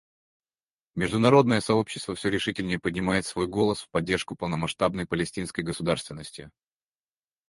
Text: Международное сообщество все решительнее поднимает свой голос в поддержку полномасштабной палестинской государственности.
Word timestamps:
Международное 0.95 1.61
сообщество 1.61 2.15
все 2.15 2.29
решительнее 2.31 2.79
поднимает 2.79 3.27
свой 3.27 3.45
голос 3.45 3.81
в 3.83 3.89
поддержку 3.91 4.35
полномасштабной 4.35 5.05
палестинской 5.05 5.63
государственности. 5.63 6.49